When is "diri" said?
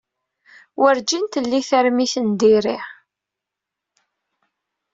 2.39-2.77